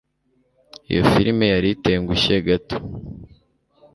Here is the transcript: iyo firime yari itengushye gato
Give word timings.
iyo 0.91 1.01
firime 1.11 1.45
yari 1.53 1.67
itengushye 1.75 2.35
gato 2.47 2.77